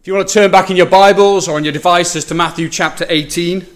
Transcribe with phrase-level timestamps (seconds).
[0.00, 2.70] If you want to turn back in your Bibles or on your devices to Matthew
[2.70, 3.66] chapter 18,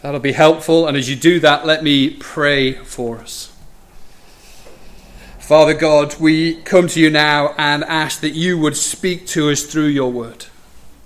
[0.00, 0.86] that'll be helpful.
[0.86, 3.52] And as you do that, let me pray for us.
[5.40, 9.64] Father God, we come to you now and ask that you would speak to us
[9.64, 10.46] through your word.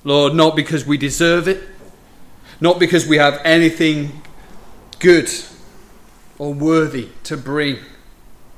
[0.04, 1.66] Lord, not because we deserve it,
[2.60, 4.20] not because we have anything
[4.98, 5.30] good
[6.36, 7.78] or worthy to bring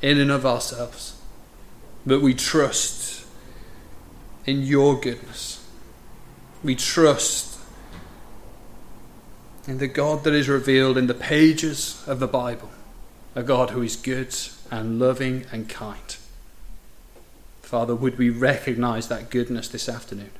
[0.03, 1.15] in and of ourselves,
[2.05, 3.25] but we trust
[4.45, 5.58] in your goodness
[6.63, 7.59] we trust
[9.67, 12.71] in the God that is revealed in the pages of the Bible,
[13.35, 14.35] a God who is good
[14.71, 16.17] and loving and kind.
[17.63, 20.31] Father, would we recognize that goodness this afternoon?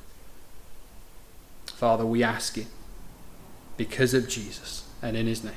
[1.67, 2.67] Father, we ask it
[3.77, 5.55] because of Jesus and in his name.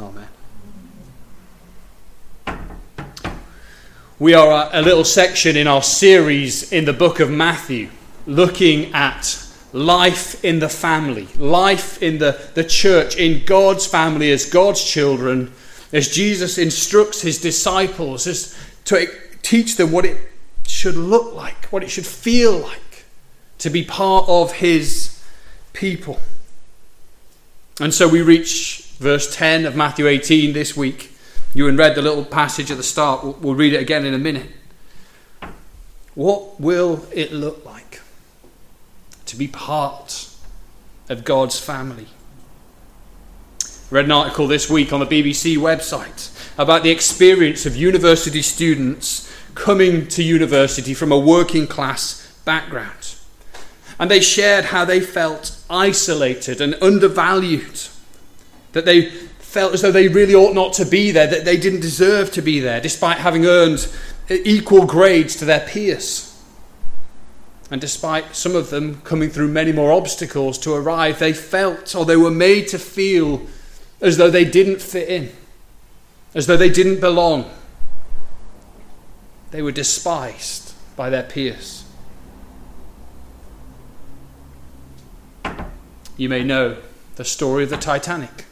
[0.00, 0.28] Amen.
[4.18, 7.90] We are a little section in our series in the book of Matthew
[8.26, 9.40] looking at
[9.72, 15.52] life in the family, life in the, the church, in God's family as God's children,
[15.92, 19.06] as Jesus instructs his disciples as to
[19.42, 20.16] teach them what it
[20.66, 23.04] should look like, what it should feel like
[23.58, 25.22] to be part of his
[25.72, 26.20] people.
[27.80, 31.10] And so we reach verse 10 of Matthew 18 this week.
[31.54, 33.24] You and read the little passage at the start.
[33.24, 34.50] We'll, we'll read it again in a minute.
[36.14, 37.83] What will it look like?
[39.34, 40.28] To be part
[41.08, 42.06] of God's family.
[43.62, 48.42] I read an article this week on the BBC website about the experience of university
[48.42, 53.16] students coming to university from a working class background.
[53.98, 57.80] And they shared how they felt isolated and undervalued,
[58.72, 61.80] that they felt as though they really ought not to be there, that they didn't
[61.80, 63.88] deserve to be there, despite having earned
[64.28, 66.33] equal grades to their peers.
[67.70, 72.04] And despite some of them coming through many more obstacles to arrive, they felt or
[72.04, 73.46] they were made to feel
[74.00, 75.32] as though they didn't fit in,
[76.34, 77.50] as though they didn't belong.
[79.50, 81.84] They were despised by their peers.
[86.16, 86.76] You may know
[87.16, 88.44] the story of the Titanic,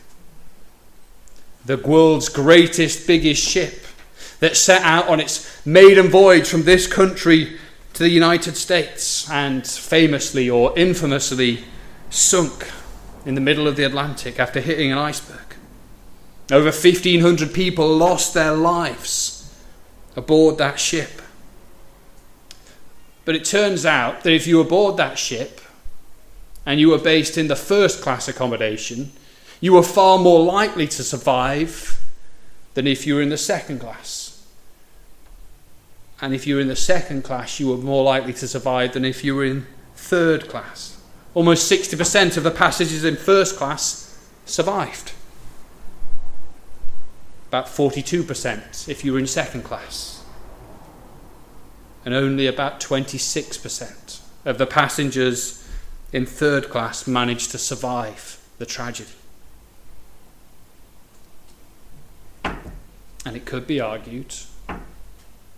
[1.65, 3.85] the world's greatest, biggest ship
[4.41, 7.59] that set out on its maiden voyage from this country
[7.95, 11.65] to the United States and famously or infamously
[12.11, 12.71] sunk
[13.25, 15.57] in the middle of the Atlantic after hitting an iceberg.
[16.51, 19.55] Over 1,500 people lost their lives
[20.17, 21.23] aboard that ship.
[23.25, 25.61] But it turns out that if you were aboard that ship
[26.67, 29.13] and you were based in the first class accommodation,
[29.61, 32.01] you were far more likely to survive
[32.75, 34.22] than if you were in the second class.
[36.23, 39.05] And if you were in the second class, you were more likely to survive than
[39.05, 39.67] if you were in
[39.97, 40.97] third class.
[41.35, 44.17] Almost 60% of the passengers in first class
[44.47, 45.13] survived.
[47.49, 50.25] About 42% if you were in second class.
[52.05, 55.69] And only about 26% of the passengers
[56.13, 59.11] in third class managed to survive the tragedy.
[62.45, 64.35] And it could be argued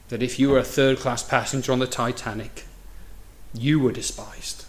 [0.08, 2.64] that if you were a third class passenger on the Titanic,
[3.52, 4.64] you were despised.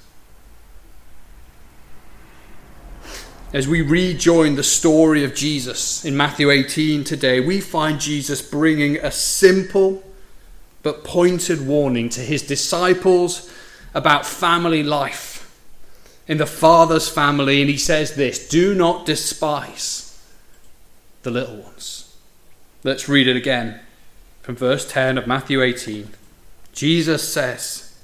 [3.54, 8.98] As we rejoin the story of Jesus in Matthew 18 today, we find Jesus bringing
[8.98, 10.04] a simple
[10.84, 13.52] but pointed warning to his disciples
[13.94, 15.58] about family life
[16.28, 17.62] in the Father's family.
[17.62, 20.22] And he says this Do not despise
[21.24, 22.14] the little ones.
[22.84, 23.80] Let's read it again
[24.46, 26.08] from verse 10 of Matthew 18,
[26.72, 27.98] Jesus says,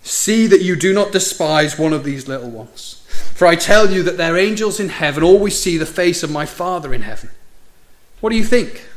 [0.00, 3.04] See that you do not despise one of these little ones.
[3.34, 6.46] For I tell you that their angels in heaven always see the face of my
[6.46, 7.28] Father in heaven.
[8.22, 8.88] What do you think?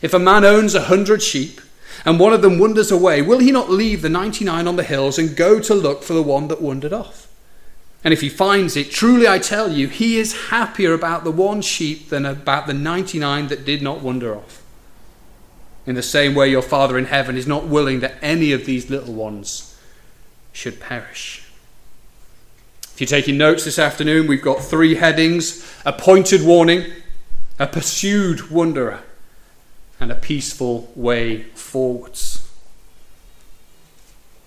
[0.00, 1.60] If a man owns a hundred sheep,
[2.06, 5.18] and one of them wanders away, will he not leave the 99 on the hills
[5.18, 7.28] and go to look for the one that wandered off?
[8.02, 11.60] And if he finds it, truly I tell you, he is happier about the one
[11.60, 14.62] sheep than about the 99 that did not wander off.
[15.86, 18.90] In the same way, your Father in heaven is not willing that any of these
[18.90, 19.78] little ones
[20.52, 21.44] should perish.
[22.94, 26.90] If you're taking notes this afternoon, we've got three headings a pointed warning,
[27.58, 29.00] a pursued wanderer,
[30.00, 32.50] and a peaceful way forwards.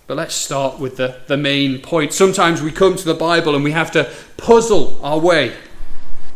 [0.08, 2.14] But let's start with the, the main point.
[2.14, 5.56] Sometimes we come to the Bible and we have to puzzle our way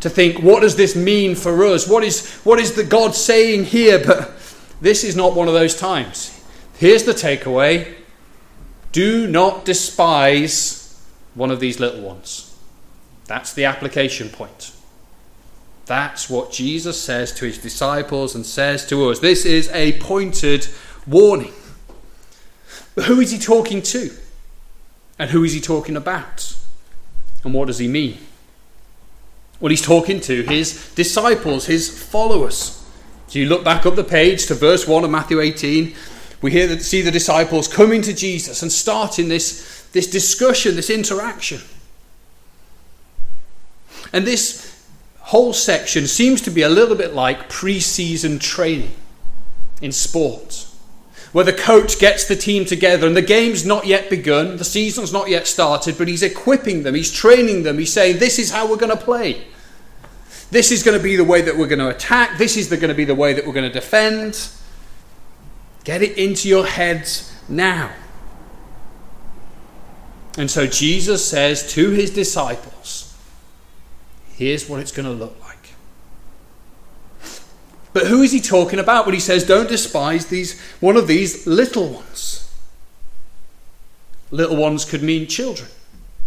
[0.02, 1.88] to think, what does this mean for us?
[1.88, 4.04] What is, what is the God saying here?
[4.06, 4.33] But
[4.84, 6.38] this is not one of those times.
[6.78, 7.96] Here's the takeaway
[8.92, 11.02] Do not despise
[11.36, 12.54] one of these little ones.
[13.26, 14.74] That's the application point.
[15.86, 19.20] That's what Jesus says to his disciples and says to us.
[19.20, 20.68] This is a pointed
[21.08, 21.54] warning.
[22.94, 24.12] But who is he talking to?
[25.18, 26.58] And who is he talking about?
[27.46, 28.18] And what does he mean?
[29.62, 32.83] Well, he's talking to his disciples, his followers.
[33.34, 35.96] So you look back up the page to verse 1 of Matthew 18.
[36.44, 40.92] We hear that, see the disciples coming to Jesus and starting this, this discussion, this
[40.92, 41.60] interaction.
[44.14, 44.88] And this
[45.18, 48.94] whole section seems to be a little bit like pre season training
[49.82, 50.68] in sport,
[51.32, 55.12] where the coach gets the team together and the game's not yet begun, the season's
[55.12, 58.70] not yet started, but he's equipping them, he's training them, he's saying, This is how
[58.70, 59.44] we're going to play.
[60.54, 62.88] This is going to be the way that we're going to attack, this is going
[62.88, 64.50] to be the way that we're going to defend.
[65.84, 67.92] Get it into your heads now.
[70.38, 73.18] And so Jesus says to his disciples,
[74.36, 75.74] Here's what it's going to look like.
[77.92, 81.48] But who is he talking about when he says, Don't despise these, one of these
[81.48, 82.54] little ones?
[84.30, 85.72] Little ones could mean children,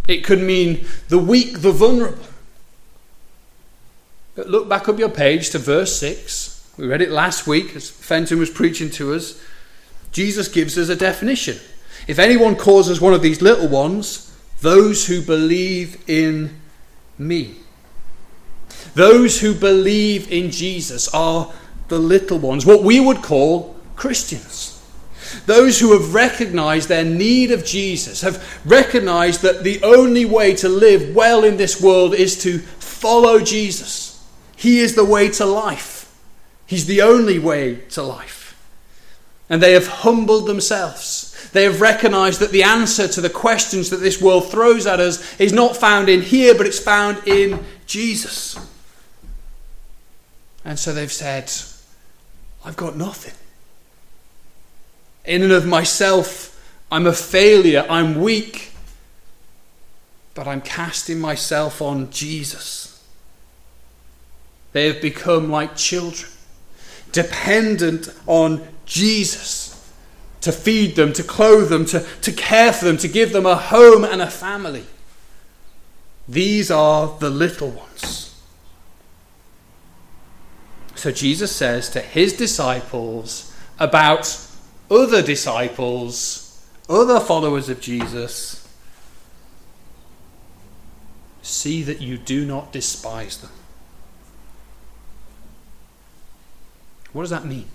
[0.05, 2.25] it could mean the weak, the vulnerable.
[4.45, 6.75] Look back up your page to verse 6.
[6.77, 9.43] We read it last week as Fenton was preaching to us.
[10.11, 11.57] Jesus gives us a definition.
[12.07, 14.31] If anyone causes one of these little ones,
[14.61, 16.55] those who believe in
[17.17, 17.55] me.
[18.93, 21.51] Those who believe in Jesus are
[21.87, 24.73] the little ones, what we would call Christians.
[25.47, 30.69] Those who have recognized their need of Jesus, have recognized that the only way to
[30.69, 34.06] live well in this world is to follow Jesus.
[34.57, 36.13] He is the way to life,
[36.65, 38.43] He's the only way to life.
[39.49, 41.49] And they have humbled themselves.
[41.53, 45.39] They have recognized that the answer to the questions that this world throws at us
[45.39, 48.59] is not found in here, but it's found in Jesus.
[50.65, 51.49] And so they've said,
[52.65, 53.35] I've got nothing.
[55.23, 56.53] In and of myself,
[56.91, 58.73] I'm a failure, I'm weak,
[60.35, 62.96] but I'm casting myself on Jesus.
[64.73, 66.31] They have become like children,
[67.11, 69.67] dependent on Jesus
[70.41, 73.55] to feed them, to clothe them, to, to care for them, to give them a
[73.55, 74.85] home and a family.
[76.27, 78.35] These are the little ones.
[80.95, 84.39] So Jesus says to his disciples about
[84.89, 88.67] other disciples, other followers of Jesus,
[91.41, 93.51] see that you do not despise them.
[97.17, 97.65] What does that mean?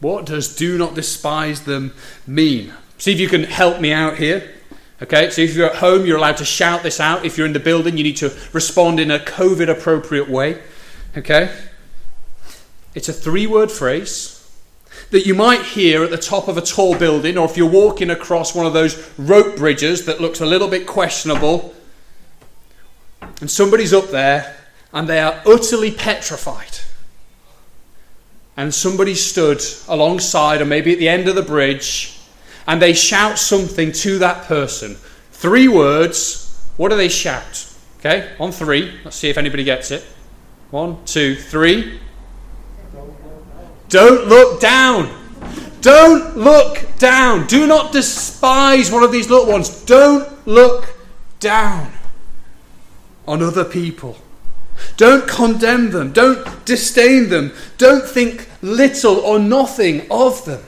[0.00, 1.94] What does do not despise them
[2.26, 2.74] mean?
[2.98, 4.54] See if you can help me out here.
[5.00, 7.24] Okay, so if you're at home, you're allowed to shout this out.
[7.24, 10.62] If you're in the building, you need to respond in a COVID appropriate way.
[11.16, 11.56] Okay?
[12.92, 14.52] It's a three word phrase
[15.12, 18.10] that you might hear at the top of a tall building, or if you're walking
[18.10, 21.72] across one of those rope bridges that looks a little bit questionable,
[23.40, 24.56] and somebody's up there
[24.92, 26.80] and they are utterly petrified.
[28.56, 32.18] And somebody stood alongside, or maybe at the end of the bridge,
[32.66, 34.96] and they shout something to that person.
[35.32, 36.70] Three words.
[36.76, 37.66] What do they shout?
[37.98, 38.92] Okay, on three.
[39.04, 40.04] Let's see if anybody gets it.
[40.70, 42.00] One, two, three.
[43.88, 45.08] Don't look down.
[45.80, 47.46] Don't look down.
[47.46, 49.84] Do not despise one of these little ones.
[49.84, 50.96] Don't look
[51.40, 51.92] down
[53.28, 54.16] on other people.
[54.96, 56.12] Don't condemn them.
[56.12, 57.52] Don't disdain them.
[57.78, 60.62] Don't think little or nothing of them.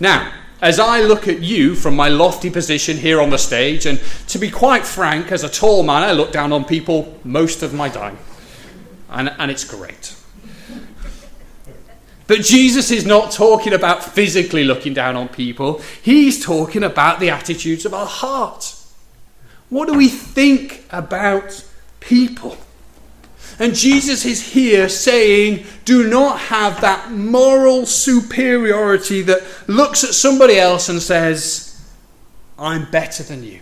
[0.00, 4.00] Now, as I look at you from my lofty position here on the stage, and
[4.28, 7.72] to be quite frank, as a tall man, I look down on people most of
[7.72, 8.18] my time.
[9.08, 10.14] And, and it's great.
[12.26, 17.30] But Jesus is not talking about physically looking down on people, he's talking about the
[17.30, 18.74] attitudes of our heart.
[19.70, 21.64] What do we think about
[22.08, 22.56] people?
[23.58, 30.58] And Jesus is here saying, do not have that moral superiority that looks at somebody
[30.58, 31.80] else and says,
[32.58, 33.60] I'm better than you.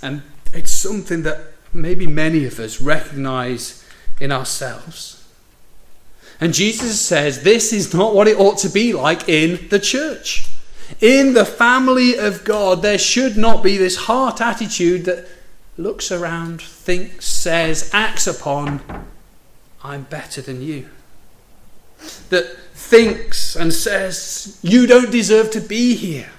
[0.00, 0.22] And
[0.54, 1.40] it's something that
[1.72, 3.84] maybe many of us recognize
[4.20, 5.24] in ourselves.
[6.40, 10.48] And Jesus says this is not what it ought to be like in the church.
[11.00, 15.26] In the family of God, there should not be this heart attitude that
[15.76, 18.80] looks around, thinks, says, acts upon,
[19.82, 20.88] I'm better than you.
[22.30, 26.30] That thinks and says, You don't deserve to be here.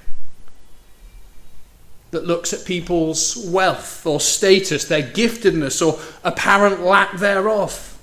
[2.11, 7.97] That looks at people's wealth or status, their giftedness or apparent lack thereof.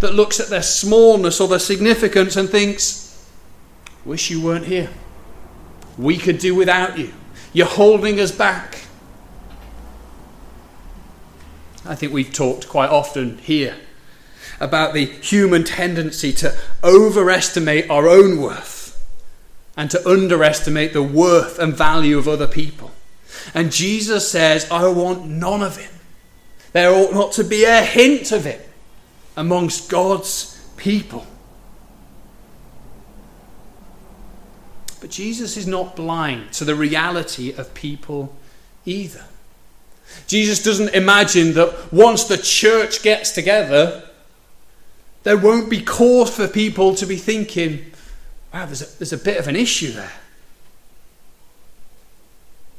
[0.00, 3.00] That looks at their smallness or their significance and thinks,
[4.04, 4.90] Wish you weren't here.
[5.98, 7.12] We could do without you.
[7.52, 8.86] You're holding us back.
[11.84, 13.76] I think we've talked quite often here
[14.60, 18.82] about the human tendency to overestimate our own worth
[19.76, 22.92] and to underestimate the worth and value of other people.
[23.54, 25.90] And Jesus says, I want none of it.
[26.72, 28.68] There ought not to be a hint of it
[29.36, 31.26] amongst God's people.
[35.02, 38.32] But Jesus is not blind to the reality of people
[38.86, 39.24] either.
[40.28, 44.08] Jesus doesn't imagine that once the church gets together,
[45.24, 47.90] there won't be cause for people to be thinking,
[48.54, 50.12] wow, there's a, there's a bit of an issue there.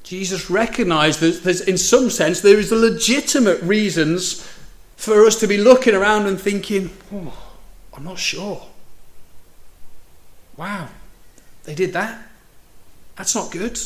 [0.03, 4.49] Jesus recognized that there's, in some sense, there is legitimate reasons
[4.95, 7.37] for us to be looking around and thinking, oh,
[7.93, 8.65] I'm not sure.
[10.55, 10.87] Wow,
[11.63, 12.21] they did that?
[13.15, 13.79] That's not good.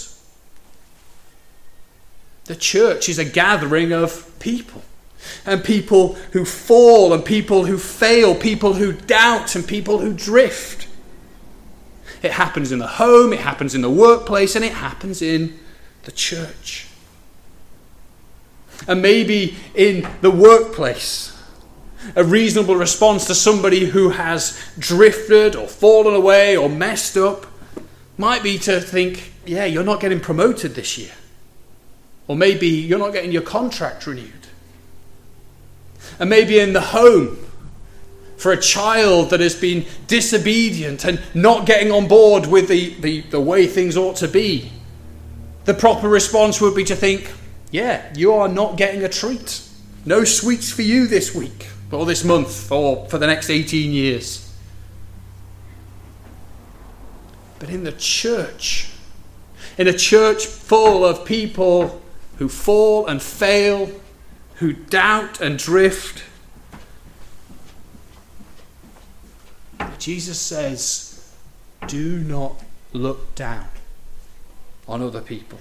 [2.45, 4.81] The church is a gathering of people.
[5.45, 10.87] And people who fall, and people who fail, people who doubt, and people who drift.
[12.23, 15.59] It happens in the home, it happens in the workplace, and it happens in
[16.03, 16.87] the church.
[18.87, 21.37] And maybe in the workplace,
[22.15, 27.45] a reasonable response to somebody who has drifted or fallen away or messed up
[28.17, 31.11] might be to think, yeah, you're not getting promoted this year.
[32.27, 34.33] Or maybe you're not getting your contract renewed.
[36.19, 37.37] And maybe in the home,
[38.37, 43.21] for a child that has been disobedient and not getting on board with the, the,
[43.21, 44.71] the way things ought to be,
[45.65, 47.33] the proper response would be to think,
[47.71, 49.61] yeah, you are not getting a treat.
[50.05, 54.46] No sweets for you this week, or this month, or for the next 18 years.
[57.59, 58.91] But in the church,
[59.77, 62.01] in a church full of people
[62.37, 63.89] who fall and fail,
[64.55, 66.23] who doubt and drift.
[69.97, 71.33] Jesus says,
[71.87, 73.67] do not look down
[74.87, 75.59] on other people.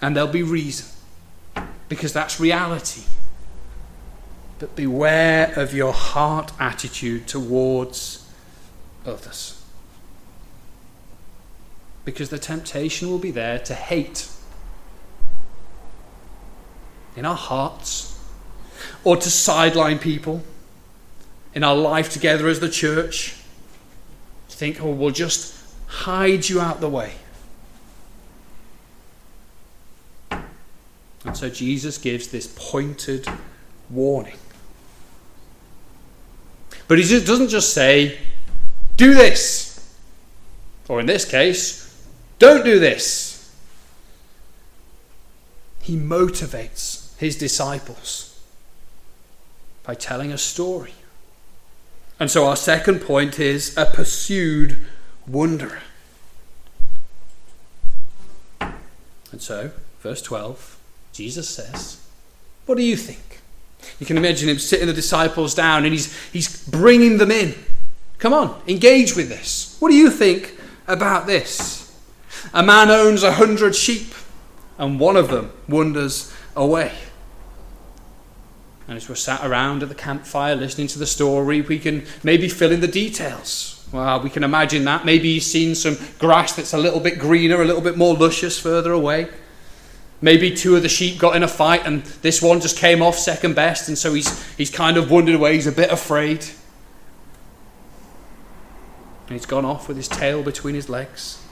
[0.00, 0.86] And there'll be reason,
[1.88, 3.02] because that's reality.
[4.58, 8.28] But beware of your heart attitude towards
[9.06, 9.61] others.
[12.04, 14.28] Because the temptation will be there to hate
[17.14, 18.18] in our hearts,
[19.04, 20.42] or to sideline people
[21.54, 23.36] in our life together as the church.
[24.48, 25.54] To think, oh, we'll just
[25.86, 27.12] hide you out the way.
[31.24, 33.28] And so Jesus gives this pointed
[33.90, 34.38] warning.
[36.88, 38.18] But he doesn't just say,
[38.96, 39.68] do this.
[40.88, 41.81] Or in this case,
[42.42, 43.54] don't do this.
[45.80, 48.40] He motivates his disciples
[49.84, 50.94] by telling a story.
[52.18, 54.76] And so our second point is a pursued
[55.24, 55.82] wanderer.
[58.60, 59.70] And so,
[60.00, 60.80] verse 12,
[61.12, 62.04] Jesus says,
[62.66, 63.40] What do you think?
[64.00, 67.54] You can imagine him sitting the disciples down and he's, he's bringing them in.
[68.18, 69.76] Come on, engage with this.
[69.78, 70.56] What do you think
[70.88, 71.81] about this?
[72.52, 74.14] A man owns a hundred sheep
[74.78, 76.92] and one of them wanders away.
[78.88, 82.48] And as we're sat around at the campfire listening to the story, we can maybe
[82.48, 83.88] fill in the details.
[83.92, 85.04] Well, we can imagine that.
[85.04, 88.58] Maybe he's seen some grass that's a little bit greener, a little bit more luscious
[88.58, 89.28] further away.
[90.20, 93.18] Maybe two of the sheep got in a fight and this one just came off
[93.18, 95.54] second best, and so he's, he's kind of wandered away.
[95.54, 96.46] He's a bit afraid.
[99.26, 101.42] And he's gone off with his tail between his legs.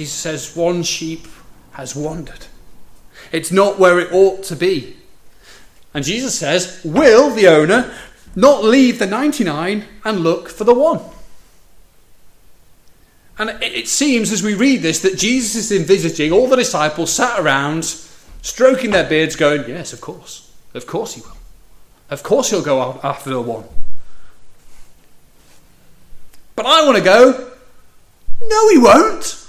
[0.00, 1.26] Jesus says, One sheep
[1.72, 2.46] has wandered.
[3.32, 4.96] It's not where it ought to be.
[5.92, 7.94] And Jesus says, Will the owner
[8.34, 11.02] not leave the 99 and look for the one?
[13.38, 17.38] And it seems as we read this that Jesus is envisaging all the disciples sat
[17.38, 17.84] around,
[18.40, 20.50] stroking their beards, going, Yes, of course.
[20.72, 21.36] Of course he will.
[22.08, 23.64] Of course he'll go after the one.
[26.56, 27.52] But I want to go,
[28.42, 29.39] No, he won't.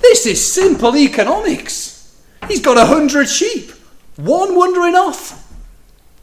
[0.00, 2.22] This is simple economics.
[2.48, 3.70] He's got a hundred sheep.
[4.16, 5.42] One wandering off?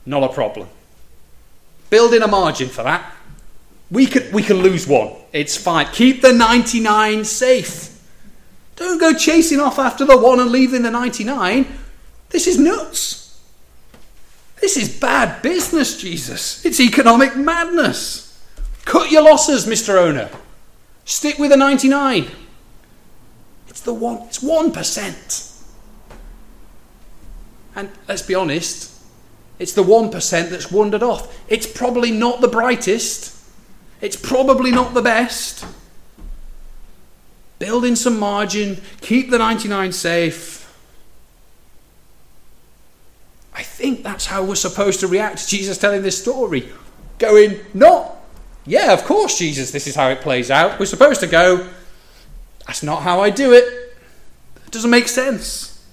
[0.05, 0.67] Not a problem.
[1.89, 3.13] Build in a margin for that.
[3.91, 5.13] We can, we can lose one.
[5.31, 5.87] It's fine.
[5.87, 7.89] Keep the 99 safe.
[8.75, 11.67] Don't go chasing off after the one and leaving the 99.
[12.29, 13.39] This is nuts.
[14.59, 16.65] This is bad business, Jesus.
[16.65, 18.41] It's economic madness.
[18.85, 19.97] Cut your losses, Mr.
[19.97, 20.29] Owner.
[21.05, 22.27] Stick with the 99.
[23.73, 25.63] It's the one, it's 1%.
[27.75, 29.03] And let's be honest,
[29.59, 31.37] it's the 1% that's wandered off.
[31.49, 33.35] It's probably not the brightest.
[33.99, 35.65] It's probably not the best.
[37.59, 40.63] Build in some margin, keep the 99 safe
[43.55, 46.69] I think that's how we're supposed to react to Jesus telling this story.
[47.19, 48.17] Going, not,
[48.65, 50.79] yeah, of course, Jesus, this is how it plays out.
[50.79, 51.69] We're supposed to go,
[52.67, 53.95] that's not how I do it.
[54.65, 55.85] It doesn't make sense.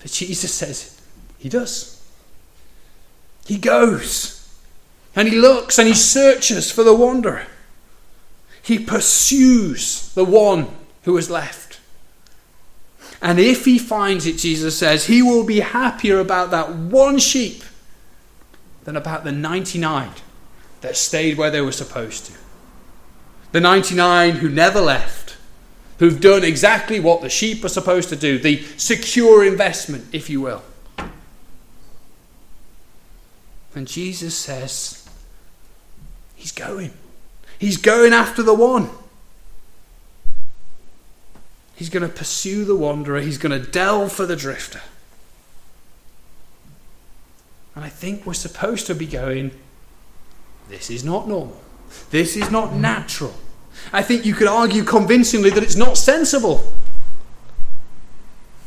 [0.00, 1.00] But Jesus says,
[1.38, 1.98] He does.
[3.46, 4.38] He goes
[5.16, 7.46] and he looks and he searches for the wanderer.
[8.62, 10.68] He pursues the one
[11.04, 11.80] who is left.
[13.22, 17.64] And if he finds it, Jesus says, he will be happier about that one sheep
[18.84, 20.10] than about the 99
[20.82, 22.32] that stayed where they were supposed to.
[23.52, 25.36] The 99 who never left,
[25.98, 30.40] who've done exactly what the sheep are supposed to do, the secure investment, if you
[30.40, 30.62] will.
[33.74, 35.08] And Jesus says,
[36.34, 36.92] He's going.
[37.58, 38.90] He's going after the one.
[41.74, 44.80] He's going to pursue the wanderer, he's going to delve for the drifter.
[47.76, 49.52] And I think we're supposed to be going,
[50.68, 51.60] this is not normal.
[52.10, 53.34] This is not natural.
[53.92, 56.72] I think you could argue convincingly that it's not sensible.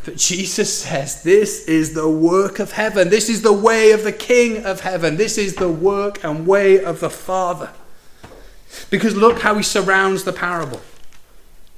[0.04, 3.10] But Jesus says, This is the work of heaven.
[3.10, 5.18] This is the way of the King of heaven.
[5.18, 7.72] This is the work and way of the Father.
[8.90, 10.82] Because look how he surrounds the parable.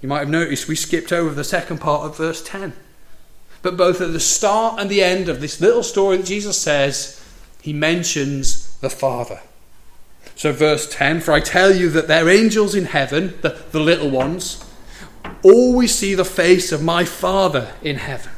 [0.01, 2.74] You might have noticed we skipped over the second part of verse 10.
[3.61, 7.24] But both at the start and the end of this little story that Jesus says,
[7.61, 9.39] he mentions the Father.
[10.35, 14.09] So, verse 10 For I tell you that their angels in heaven, the, the little
[14.09, 14.63] ones,
[15.43, 18.31] always see the face of my Father in heaven.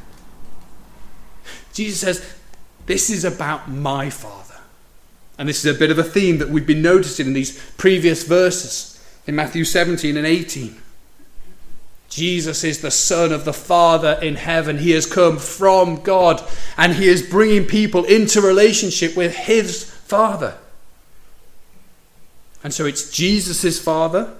[1.73, 2.35] Jesus says,
[2.85, 4.55] This is about my Father.
[5.37, 8.23] And this is a bit of a theme that we've been noticing in these previous
[8.23, 10.81] verses in Matthew 17 and 18.
[12.09, 14.77] Jesus is the Son of the Father in heaven.
[14.77, 16.41] He has come from God
[16.77, 20.57] and he is bringing people into relationship with his Father.
[22.65, 24.33] And so it's Jesus' Father,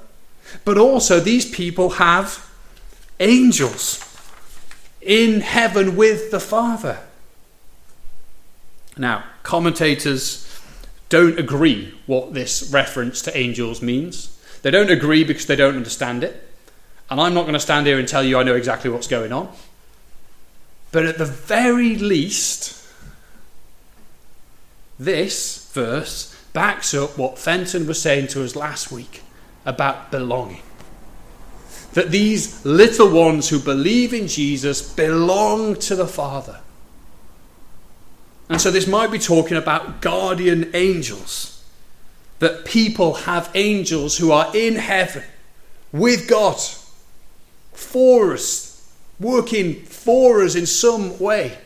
[0.64, 2.50] but also these people have
[3.20, 4.04] angels
[5.00, 6.98] in heaven with the Father.
[8.98, 10.60] Now, commentators
[11.10, 14.36] don't agree what this reference to angels means.
[14.64, 16.50] They don't agree because they don't understand it.
[17.12, 19.34] And I'm not going to stand here and tell you I know exactly what's going
[19.34, 19.54] on.
[20.92, 22.90] But at the very least,
[24.98, 29.22] this verse backs up what Fenton was saying to us last week
[29.66, 30.64] about belonging.
[31.94, 36.62] That these little ones who believe in Jesus belong to the Father.
[38.50, 41.64] And so this might be talking about guardian angels.
[42.40, 45.24] That people have angels who are in heaven
[45.92, 46.58] with God
[47.74, 51.58] for us, working for us in some way.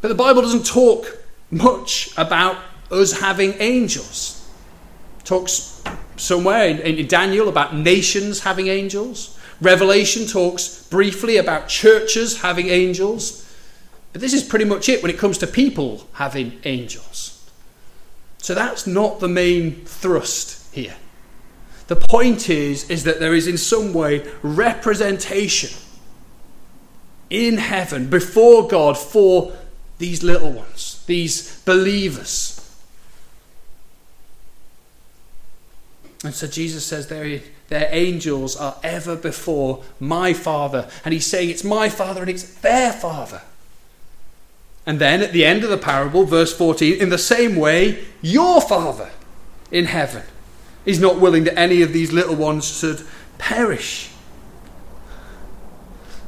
[0.00, 1.18] But the Bible doesn't talk
[1.50, 2.56] much about
[2.90, 4.48] us having angels.
[5.24, 5.82] Talks
[6.16, 9.38] somewhere in, in Daniel about nations having angels.
[9.60, 13.42] Revelation talks briefly about churches having angels.
[14.12, 17.32] But this is pretty much it when it comes to people having angels.
[18.38, 20.94] So that's not the main thrust here.
[21.88, 25.70] The point is, is that there is in some way representation
[27.30, 29.52] in heaven before God for
[29.98, 32.55] these little ones, these believers.
[36.26, 40.88] And so Jesus says their, their angels are ever before my Father.
[41.04, 43.42] And he's saying it's my Father and it's their Father.
[44.84, 48.60] And then at the end of the parable, verse 14, in the same way, your
[48.60, 49.10] Father
[49.70, 50.22] in heaven
[50.84, 53.04] is not willing that any of these little ones should
[53.38, 54.10] perish.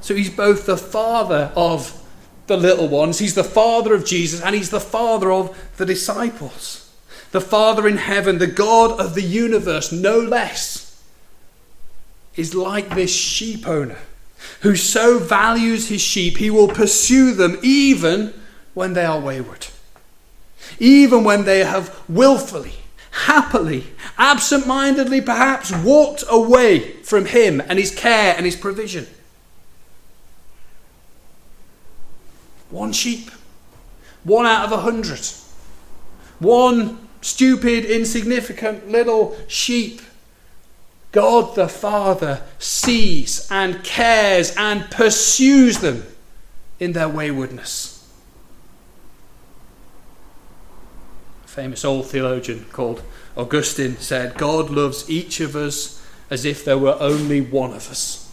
[0.00, 1.94] So he's both the father of
[2.46, 6.87] the little ones, he's the father of Jesus, and he's the father of the disciples.
[7.30, 11.02] The Father in heaven, the God of the universe, no less,
[12.36, 13.98] is like this sheep owner
[14.60, 18.32] who so values his sheep, he will pursue them even
[18.74, 19.66] when they are wayward,
[20.78, 22.74] even when they have willfully
[23.24, 23.84] happily,
[24.16, 29.06] absent mindedly perhaps, walked away from him and his care and his provision.
[32.70, 33.30] One sheep,
[34.24, 35.26] one out of a hundred,
[36.38, 40.00] one stupid, insignificant little sheep.
[41.12, 46.04] God the Father sees and cares and pursues them
[46.78, 47.94] in their waywardness.
[51.44, 53.02] A famous old theologian called
[53.36, 58.24] Augustine said, God loves each of us as if there were only one of us.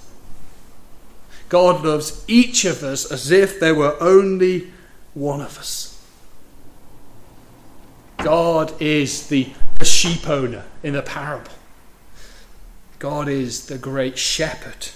[1.47, 4.71] God loves each of us as if there were only
[5.13, 5.94] one of us.
[8.25, 9.51] God is the
[9.83, 11.51] sheep owner in the parable.
[12.97, 14.87] God is the great shepherd.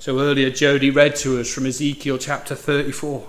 [0.00, 3.28] So earlier, Jody read to us from Ezekiel chapter 34,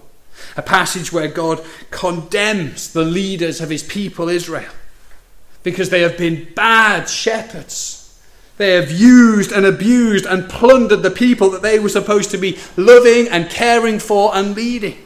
[0.58, 4.74] a passage where God condemns the leaders of his people Israel
[5.62, 8.20] because they have been bad shepherds.
[8.58, 12.58] They have used and abused and plundered the people that they were supposed to be
[12.76, 15.05] loving and caring for and leading.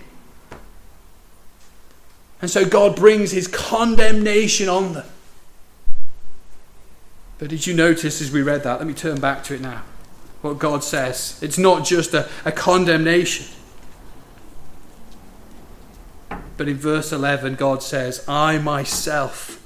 [2.41, 5.08] And so God brings his condemnation on them.
[7.38, 8.80] But did you notice as we read that?
[8.80, 9.84] Let me turn back to it now.
[10.41, 11.39] What God says.
[11.41, 13.45] It's not just a, a condemnation.
[16.58, 19.65] But in verse 11, God says, I myself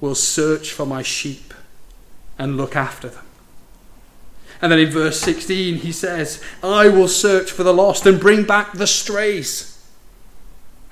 [0.00, 1.52] will search for my sheep
[2.38, 3.24] and look after them.
[4.62, 8.44] And then in verse 16, he says, I will search for the lost and bring
[8.44, 9.77] back the strays.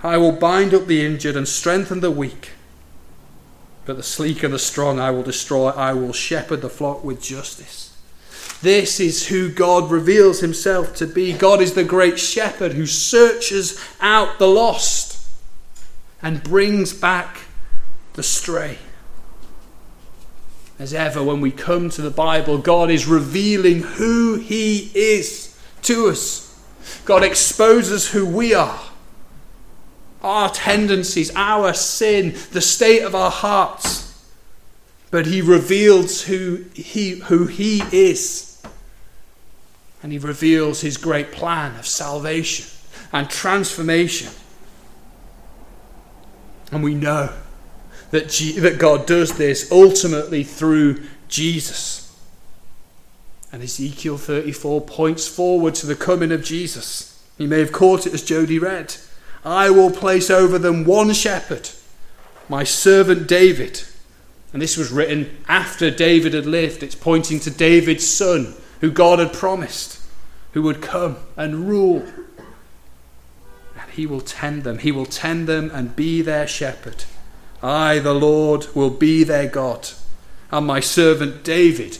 [0.02, 2.50] I will bind up the injured and strengthen the weak.
[3.86, 5.68] But the sleek and the strong I will destroy.
[5.68, 7.96] I will shepherd the flock with justice.
[8.62, 11.32] This is who God reveals himself to be.
[11.32, 15.28] God is the great shepherd who searches out the lost
[16.20, 17.42] and brings back
[18.14, 18.78] the stray.
[20.78, 26.08] As ever, when we come to the Bible, God is revealing who He is to
[26.08, 26.42] us.
[27.04, 28.80] God exposes who we are
[30.22, 34.06] our tendencies, our sin, the state of our hearts.
[35.10, 38.62] But he reveals who he, who he is.
[40.02, 42.66] And he reveals his great plan of salvation
[43.12, 44.32] and transformation.
[46.72, 47.32] And we know
[48.10, 52.02] that, G- that God does this ultimately through Jesus.
[53.52, 57.24] And Ezekiel 34 points forward to the coming of Jesus.
[57.38, 58.96] You may have caught it as Jody read.
[59.46, 61.70] I will place over them one shepherd,
[62.48, 63.84] my servant David.
[64.52, 66.82] And this was written after David had lived.
[66.82, 70.02] It's pointing to David's son, who God had promised,
[70.52, 72.04] who would come and rule.
[73.78, 74.78] And he will tend them.
[74.78, 77.04] He will tend them and be their shepherd.
[77.62, 79.90] I, the Lord, will be their God.
[80.50, 81.98] And my servant David,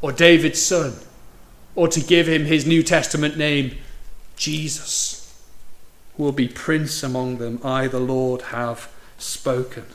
[0.00, 0.94] or David's son,
[1.74, 3.76] or to give him his New Testament name,
[4.36, 5.17] Jesus
[6.18, 7.60] will be prince among them.
[7.64, 9.86] I, the Lord, have spoken.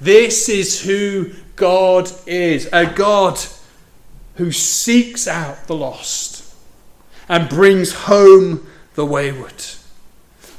[0.00, 3.38] This is who God is a God
[4.36, 6.54] who seeks out the lost
[7.28, 9.64] and brings home the wayward.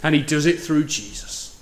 [0.04, 1.62] And he does it through Jesus.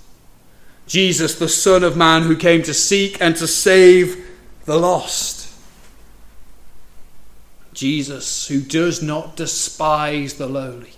[0.86, 4.26] Jesus, the Son of Man, who came to seek and to save
[4.66, 5.52] the lost.
[7.72, 10.94] Jesus, who does not despise the lowly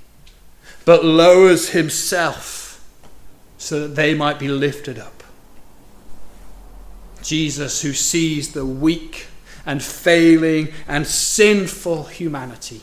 [0.85, 2.85] but lowers himself
[3.59, 5.23] so that they might be lifted up.
[7.23, 9.29] Jesus, who sees the weak
[9.64, 12.81] and failing and sinful humanity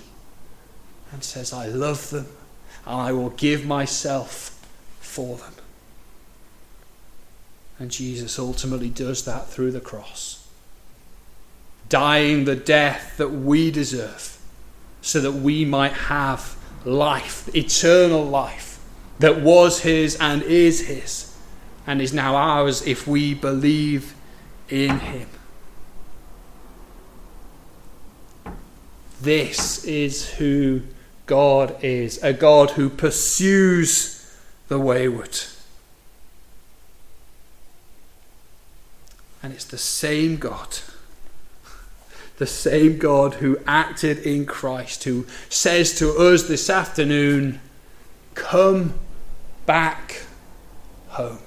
[1.12, 2.28] and says, I love them
[2.86, 4.66] and I will give myself
[5.00, 5.54] for them.
[7.78, 10.48] And Jesus ultimately does that through the cross,
[11.88, 14.38] dying the death that we deserve
[15.02, 18.80] so that we might have life, eternal life,
[19.20, 21.36] that was his and is his,
[21.86, 24.16] and is now ours if we believe
[24.70, 25.28] in him.
[29.22, 30.82] This is who
[31.26, 34.36] God is a God who pursues
[34.70, 35.38] the wayward.
[39.44, 40.80] And it's the same God
[42.40, 47.60] the same God who acted in Christ, who says to us this afternoon,
[48.34, 48.94] Come
[49.66, 50.24] back
[51.10, 51.40] home.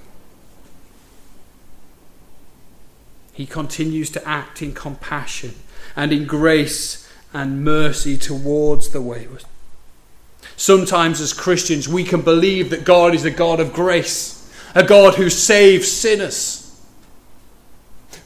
[3.32, 5.54] He continues to act in compassion
[5.96, 9.44] and in grace and mercy towards the wayward.
[10.56, 15.14] Sometimes, as Christians, we can believe that God is a God of grace, a God
[15.14, 16.61] who saves sinners.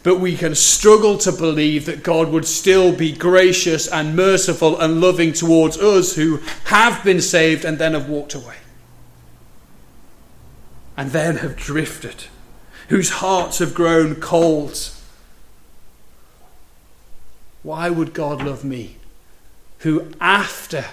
[0.06, 5.00] But we can struggle to believe that God would still be gracious and merciful and
[5.00, 8.54] loving towards us who have been saved and then have walked away.
[10.96, 12.26] And then have drifted,
[12.88, 14.92] whose hearts have grown cold.
[17.64, 18.98] Why would God love me,
[19.78, 20.84] who after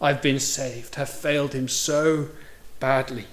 [0.00, 2.28] I've been saved have failed him so
[2.80, 3.26] badly?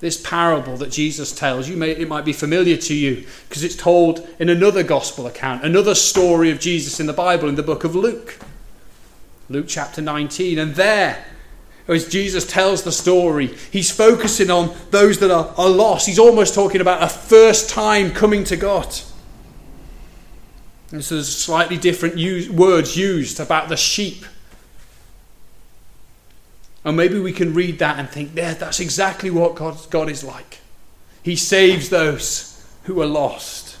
[0.00, 3.76] This parable that Jesus tells, you may, it might be familiar to you because it's
[3.76, 7.84] told in another gospel account, another story of Jesus in the Bible in the book
[7.84, 8.38] of Luke.
[9.48, 10.58] Luke chapter 19.
[10.58, 11.24] And there,
[11.88, 16.06] as Jesus tells the story, he's focusing on those that are, are lost.
[16.06, 18.94] He's almost talking about a first time coming to God.
[20.92, 24.24] And so there's slightly different use, words used about the sheep
[26.86, 30.22] and maybe we can read that and think, yeah, that's exactly what God, God is
[30.22, 30.60] like.
[31.20, 33.76] He saves those who are lost.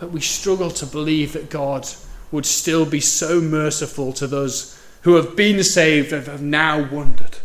[0.00, 1.86] But we struggle to believe that God
[2.32, 7.38] would still be so merciful to those who have been saved and have now wandered.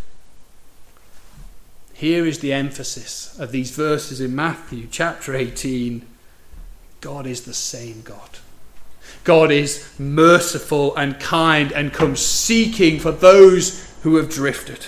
[1.94, 6.08] Here is the emphasis of these verses in Matthew chapter 18
[7.02, 8.40] God is the same God.
[9.24, 14.86] God is merciful and kind and comes seeking for those who have drifted.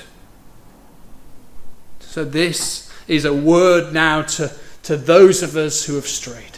[2.00, 4.52] So, this is a word now to,
[4.84, 6.58] to those of us who have strayed.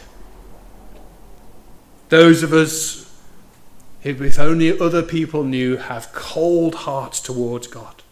[2.08, 3.04] Those of us
[4.02, 8.02] who, if only other people knew, have cold hearts towards God.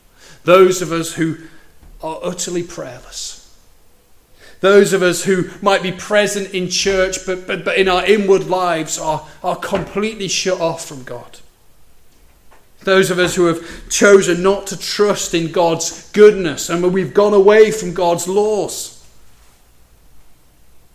[0.45, 1.37] Those of us who
[2.03, 3.39] are utterly prayerless.
[4.61, 8.45] Those of us who might be present in church, but, but, but in our inward
[8.45, 11.41] lives are, are completely shut off from God.
[12.85, 17.35] Those of us who have chosen not to trust in God's goodness and we've gone
[17.35, 19.07] away from God's laws.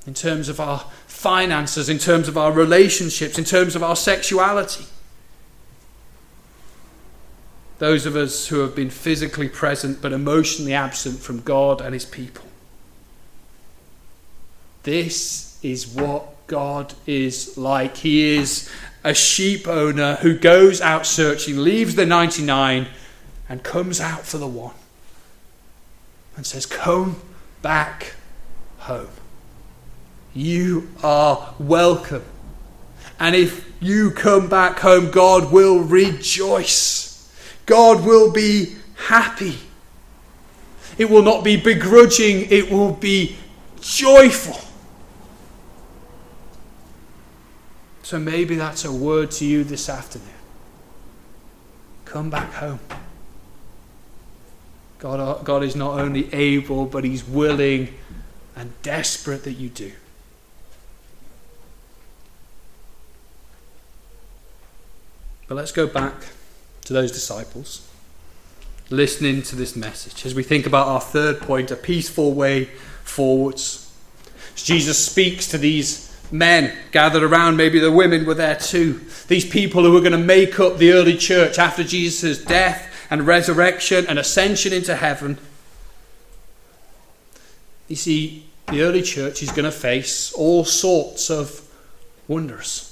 [0.06, 4.86] In terms of our finances, in terms of our relationships, in terms of our sexuality.
[7.80, 12.06] Those of us who have been physically present but emotionally absent from God and His
[12.06, 12.45] people.
[14.84, 17.97] This is what God is like.
[17.97, 18.69] He is
[19.03, 22.88] a sheep owner who goes out searching, leaves the 99,
[23.49, 24.73] and comes out for the one.
[26.36, 27.21] And says, Come
[27.62, 28.15] back
[28.79, 29.10] home.
[30.33, 32.23] You are welcome.
[33.19, 37.31] And if you come back home, God will rejoice.
[37.65, 39.57] God will be happy.
[40.97, 43.38] It will not be begrudging, it will be
[43.81, 44.66] joyful.
[48.08, 50.30] So maybe that's a word to you this afternoon.
[52.06, 52.80] Come back home.
[54.98, 57.93] God, uh, God is not only able, but He's willing
[58.56, 59.91] and desperate that you do.
[65.50, 66.28] But let's go back
[66.86, 67.91] to those disciples,
[68.89, 72.70] listening to this message as we think about our third point a peaceful way
[73.04, 73.93] forwards.
[74.56, 79.01] Jesus speaks to these men gathered around, maybe the women were there too.
[79.27, 83.25] These people who were going to make up the early church after Jesus' death and
[83.25, 85.37] resurrection and ascension into heaven.
[87.87, 91.61] You see, the early church is going to face all sorts of
[92.27, 92.83] wonders.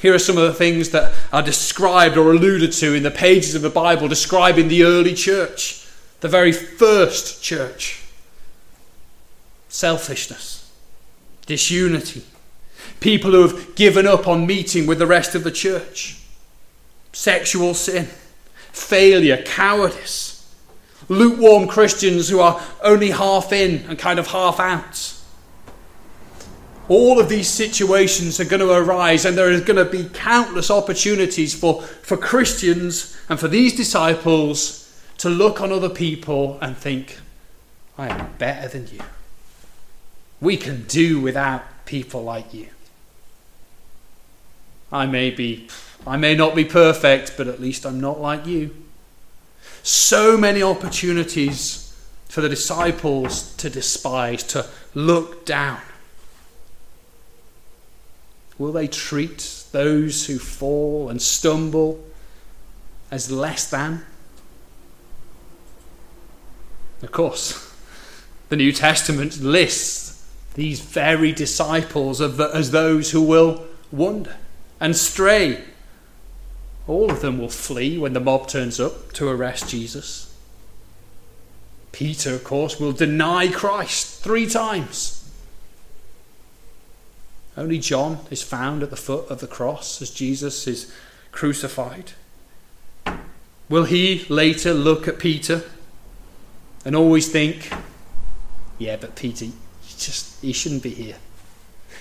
[0.00, 3.54] Here are some of the things that are described or alluded to in the pages
[3.54, 5.86] of the Bible describing the early church,
[6.20, 8.04] the very first church
[9.68, 10.67] selfishness
[11.48, 12.22] disunity,
[13.00, 16.20] people who have given up on meeting with the rest of the church,
[17.12, 18.04] sexual sin,
[18.70, 20.54] failure, cowardice,
[21.08, 25.14] lukewarm Christians who are only half in and kind of half out.
[26.88, 30.70] All of these situations are going to arise, and there is going to be countless
[30.70, 34.84] opportunities for, for Christians and for these disciples
[35.18, 37.18] to look on other people and think,
[37.98, 39.00] I am better than you.
[40.40, 42.68] We can do without people like you.
[44.92, 45.68] I may be
[46.06, 48.74] I may not be perfect, but at least I'm not like you.
[49.82, 51.84] So many opportunities
[52.28, 55.80] for the disciples to despise, to look down.
[58.58, 62.04] Will they treat those who fall and stumble
[63.10, 64.04] as less than?
[67.02, 67.72] Of course,
[68.48, 70.07] the New Testament lists
[70.58, 74.34] these very disciples as those who will wander
[74.80, 75.62] and stray.
[76.88, 80.36] All of them will flee when the mob turns up to arrest Jesus.
[81.92, 85.30] Peter, of course, will deny Christ three times.
[87.56, 90.92] Only John is found at the foot of the cross as Jesus is
[91.30, 92.14] crucified.
[93.68, 95.62] Will he later look at Peter
[96.84, 97.70] and always think,
[98.76, 99.46] yeah, but Peter,
[100.06, 101.16] just he shouldn't be here.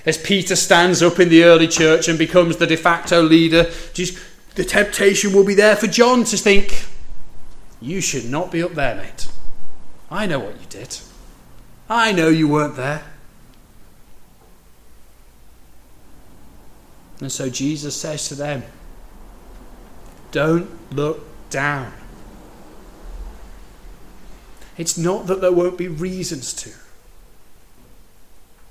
[0.06, 4.18] As Peter stands up in the early church and becomes the de facto leader, just,
[4.56, 6.86] the temptation will be there for John to think,
[7.82, 9.28] you should not be up there, mate.
[10.10, 10.98] I know what you did.
[11.90, 13.04] I know you weren't there.
[17.20, 18.64] And so Jesus says to them,
[20.32, 21.94] Don't look down.
[24.78, 26.72] It's not that there won't be reasons to,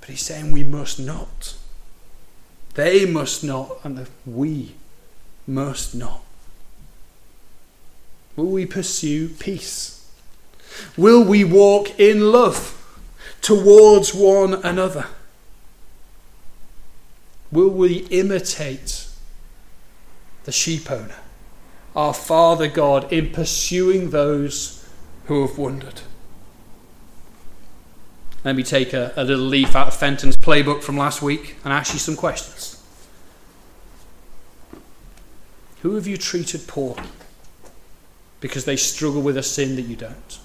[0.07, 1.53] but he's saying we must not.
[2.75, 4.75] They must not, and we
[5.45, 6.23] must not.
[8.37, 10.09] Will we pursue peace?
[10.95, 12.73] Will we walk in love
[13.41, 15.07] towards one another?
[17.51, 19.09] Will we imitate
[20.45, 21.19] the sheep owner,
[21.97, 24.87] our Father God, in pursuing those
[25.25, 25.99] who have wandered?
[28.47, 31.73] Let me take a, a little leaf out of Fenton's playbook from last week and
[31.73, 32.81] ask you some questions.
[35.81, 37.03] Who have you treated poorly
[38.39, 40.39] because they struggle with a sin that you don't?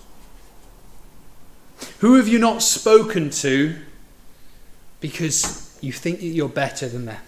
[2.00, 3.76] Who have you not spoken to
[4.98, 7.22] because you think that you're better than them.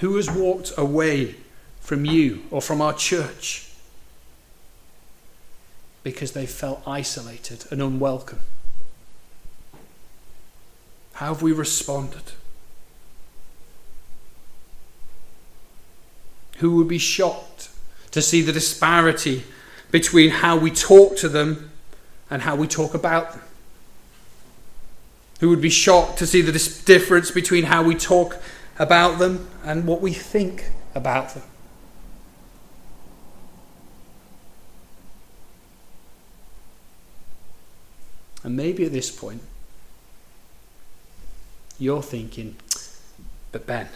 [0.00, 1.36] Who has walked away
[1.80, 3.67] from you or from our church
[6.02, 8.40] because they felt isolated and unwelcome?
[11.14, 12.32] How have we responded?
[16.58, 17.70] Who would be shocked
[18.10, 19.44] to see the disparity
[19.90, 21.70] between how we talk to them
[22.30, 23.42] and how we talk about them?
[25.40, 26.52] who would be shocked to see the
[26.84, 28.40] difference between how we talk
[28.78, 31.44] about them and what we think about them.
[38.48, 39.42] And maybe at this point,
[41.78, 42.56] you're thinking,
[43.52, 43.86] but Ben,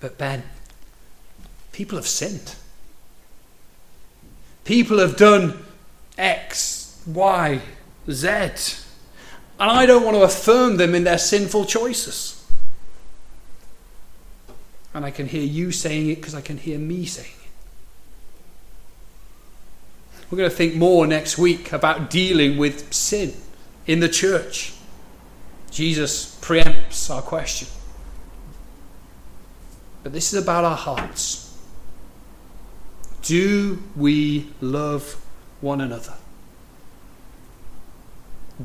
[0.00, 0.42] but Ben,
[1.70, 2.56] people have sinned.
[4.64, 5.56] People have done
[6.18, 7.60] X, Y,
[8.10, 8.28] Z.
[9.60, 12.44] And I don't want to affirm them in their sinful choices.
[14.94, 17.39] And I can hear you saying it because I can hear me saying it.
[20.30, 23.34] We're going to think more next week about dealing with sin
[23.86, 24.72] in the church.
[25.72, 27.66] Jesus preempts our question.
[30.04, 31.58] But this is about our hearts.
[33.22, 35.20] Do we love
[35.60, 36.14] one another?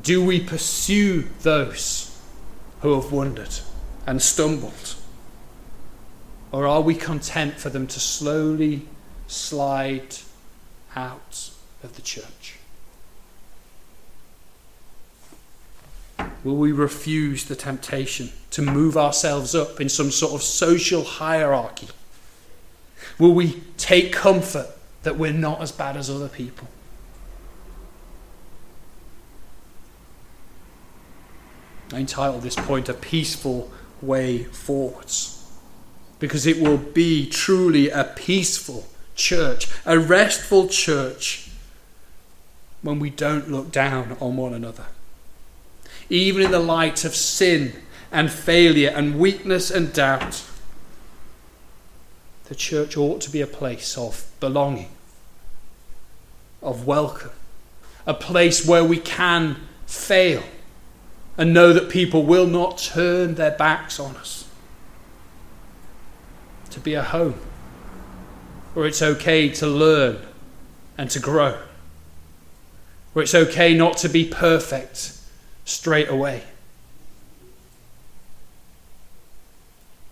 [0.00, 2.16] Do we pursue those
[2.80, 3.58] who have wandered
[4.06, 4.94] and stumbled?
[6.52, 8.86] Or are we content for them to slowly
[9.26, 10.16] slide
[10.94, 11.50] out
[11.86, 12.56] of the church?
[16.44, 21.88] Will we refuse the temptation to move ourselves up in some sort of social hierarchy?
[23.18, 24.68] Will we take comfort
[25.02, 26.68] that we're not as bad as other people?
[31.92, 33.70] I entitle this point A Peaceful
[34.02, 35.32] Way Forwards.
[36.18, 41.45] Because it will be truly a peaceful church, a restful church,
[42.86, 44.84] when we don't look down on one another.
[46.08, 47.72] Even in the light of sin
[48.12, 50.44] and failure and weakness and doubt,
[52.44, 54.90] the church ought to be a place of belonging,
[56.62, 57.32] of welcome,
[58.06, 60.44] a place where we can fail
[61.36, 64.48] and know that people will not turn their backs on us.
[66.70, 67.40] To be a home
[68.74, 70.20] where it's okay to learn
[70.96, 71.58] and to grow,
[73.16, 75.18] where it's okay not to be perfect
[75.64, 76.42] straight away.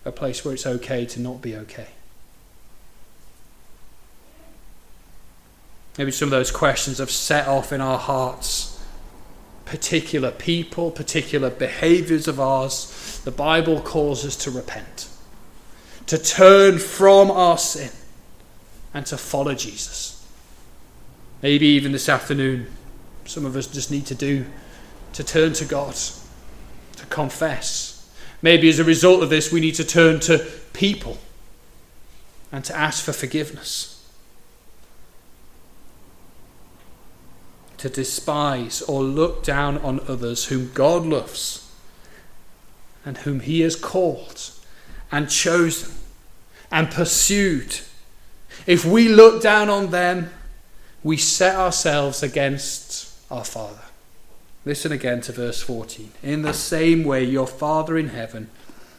[0.03, 1.89] A place where it's okay to not be okay.
[5.99, 8.83] Maybe some of those questions have set off in our hearts
[9.65, 15.07] particular people, particular behaviors of ours, the Bible calls us to repent,
[16.07, 17.91] to turn from our sin,
[18.95, 20.25] and to follow Jesus.
[21.43, 22.65] Maybe even this afternoon,
[23.25, 24.45] some of us just need to do
[25.13, 25.95] to turn to God,
[26.97, 28.09] to confess.
[28.41, 30.39] Maybe as a result of this, we need to turn to
[30.73, 31.17] people
[32.51, 33.95] and to ask for forgiveness.
[37.77, 41.71] to despise or look down on others whom God loves
[43.05, 44.49] and whom He has called
[45.11, 45.93] and chosen
[46.71, 47.81] and pursued.
[48.65, 50.31] If we look down on them,
[51.03, 53.81] we set ourselves against our Father.
[54.65, 56.11] Listen again to verse 14.
[56.23, 58.49] In the same way, your Father in heaven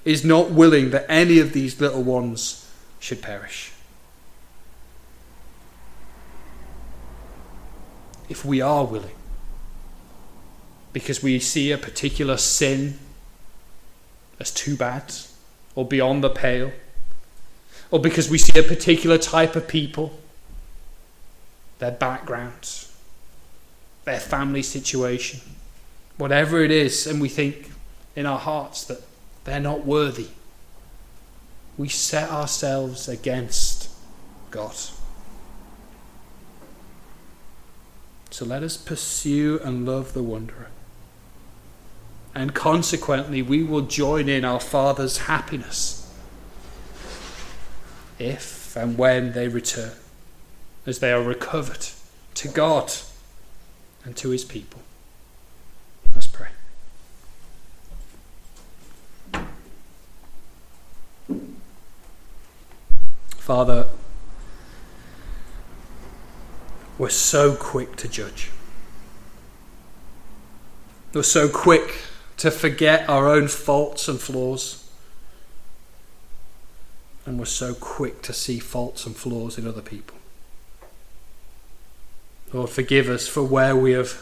[0.05, 2.70] is not willing that any of these little ones
[3.01, 3.72] should perish.
[8.29, 9.14] If we are willing,
[10.93, 12.99] because we see a particular sin
[14.39, 15.12] as too bad
[15.74, 16.72] or beyond the pale,
[17.91, 20.18] or because we see a particular type of people,
[21.79, 22.86] their backgrounds,
[24.07, 25.41] their family situation,
[26.17, 27.71] whatever it is, and we think
[28.15, 29.03] in our hearts that
[29.45, 30.29] they're not worthy,
[31.77, 33.91] we set ourselves against
[34.51, 34.75] God.
[38.31, 40.69] So let us pursue and love the wanderer.
[42.33, 46.03] And consequently, we will join in our Father's happiness
[48.19, 49.93] if and when they return,
[50.87, 51.89] as they are recovered
[52.35, 52.93] to God
[54.07, 54.81] and to his people.
[56.15, 56.49] Let's pray.
[63.37, 63.89] Father,
[66.97, 68.51] we're so quick to judge.
[71.13, 71.97] We're so quick
[72.39, 74.89] to forget our own faults and flaws.
[77.25, 80.16] And we're so quick to see faults and flaws in other people.
[82.57, 84.19] Lord, forgive us for where we have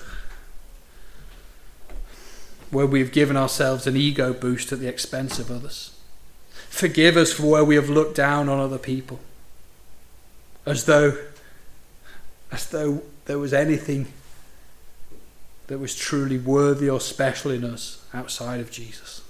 [2.73, 5.97] where we've given ourselves an ego boost at the expense of others.
[6.69, 9.21] Forgive us for where we have looked down on other people.
[10.67, 11.17] As though
[12.51, 14.09] as though there was anything
[15.69, 19.23] that was truly worthy or special in us outside of Jesus.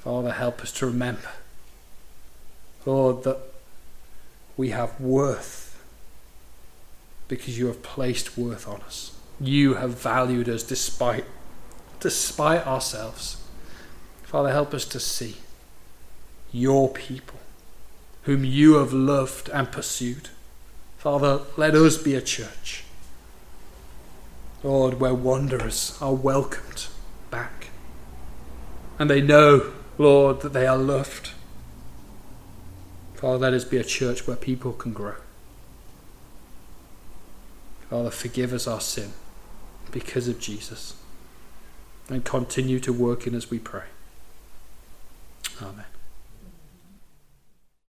[0.00, 1.30] Father, help us to remember,
[2.84, 3.38] Lord, that
[4.56, 5.69] we have worth
[7.30, 9.16] because you have placed worth on us.
[9.40, 11.24] You have valued us despite
[12.00, 13.36] despite ourselves.
[14.24, 15.36] Father, help us to see
[16.50, 17.38] your people,
[18.22, 20.30] whom you have loved and pursued.
[20.98, 22.84] Father, let us be a church,
[24.64, 26.86] Lord, where wanderers are welcomed
[27.30, 27.68] back.
[28.98, 31.30] And they know, Lord, that they are loved.
[33.14, 35.14] Father, let us be a church where people can grow.
[37.90, 39.10] Father, forgive us our sin
[39.90, 40.94] because of Jesus.
[42.08, 43.84] And continue to work in us, we pray.
[45.60, 45.89] Amen.